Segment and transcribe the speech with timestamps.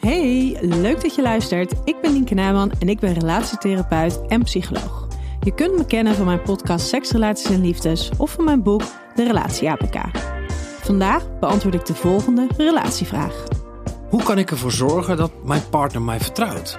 [0.00, 1.74] Hey, leuk dat je luistert.
[1.84, 5.08] Ik ben Nienke Nijman en ik ben relatietherapeut en psycholoog.
[5.40, 8.82] Je kunt me kennen van mijn podcast Seks, Relaties en Liefdes of van mijn boek
[9.14, 9.96] De Relatie APK.
[10.82, 13.44] Vandaag beantwoord ik de volgende relatievraag.
[14.08, 16.78] Hoe kan ik ervoor zorgen dat mijn partner mij vertrouwt?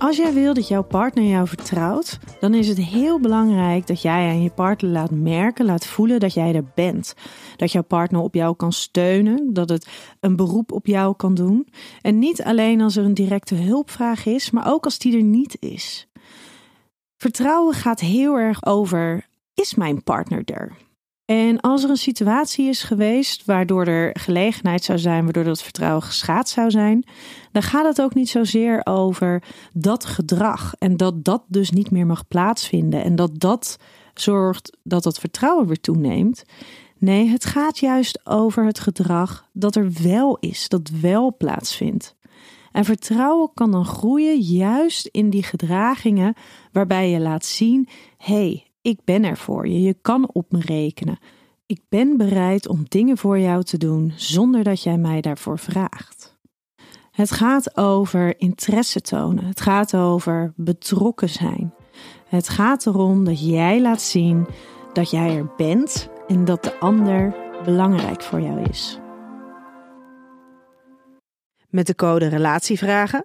[0.00, 4.28] Als jij wil dat jouw partner jou vertrouwt, dan is het heel belangrijk dat jij
[4.28, 7.14] aan je partner laat merken, laat voelen dat jij er bent.
[7.56, 9.88] Dat jouw partner op jou kan steunen, dat het
[10.20, 11.68] een beroep op jou kan doen.
[12.00, 15.56] En niet alleen als er een directe hulpvraag is, maar ook als die er niet
[15.60, 16.08] is.
[17.16, 20.76] Vertrouwen gaat heel erg over: is mijn partner er?
[21.30, 26.02] En als er een situatie is geweest waardoor er gelegenheid zou zijn, waardoor dat vertrouwen
[26.02, 27.04] geschaad zou zijn,
[27.52, 29.42] dan gaat het ook niet zozeer over
[29.72, 33.76] dat gedrag en dat dat dus niet meer mag plaatsvinden en dat dat
[34.14, 36.44] zorgt dat dat vertrouwen weer toeneemt.
[36.98, 42.16] Nee, het gaat juist over het gedrag dat er wel is, dat wel plaatsvindt.
[42.72, 46.34] En vertrouwen kan dan groeien juist in die gedragingen
[46.72, 50.60] waarbij je laat zien: hé, hey, ik ben er voor je, je kan op me
[50.60, 51.18] rekenen.
[51.66, 56.38] Ik ben bereid om dingen voor jou te doen zonder dat jij mij daarvoor vraagt.
[57.10, 59.44] Het gaat over interesse tonen.
[59.44, 61.74] Het gaat over betrokken zijn.
[62.28, 64.46] Het gaat erom dat jij laat zien
[64.92, 68.98] dat jij er bent en dat de ander belangrijk voor jou is.
[71.68, 73.24] Met de code RELATIEVRAGEN